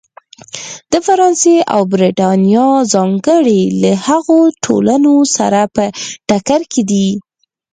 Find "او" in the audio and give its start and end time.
1.73-1.81